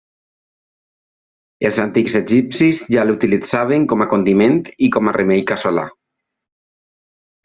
[1.67, 5.85] Els antics egipcis ja la utilitzaven com a condiment i com a remei casolà.